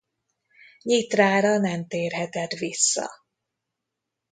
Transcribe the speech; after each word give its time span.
Nyitrára 0.83 1.57
nem 1.57 1.87
térhetett 1.87 2.51
vissza. 2.51 3.09